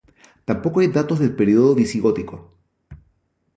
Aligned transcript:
Tampoco 0.45 0.79
hay 0.79 0.87
datos 0.87 1.19
del 1.19 1.35
periodo 1.35 1.75
visigótico. 1.75 2.57